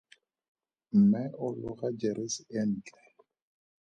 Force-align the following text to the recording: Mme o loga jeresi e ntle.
Mme 0.97 1.21
o 1.43 1.45
loga 1.61 1.87
jeresi 1.99 2.41
e 2.59 2.61
ntle. 2.69 3.01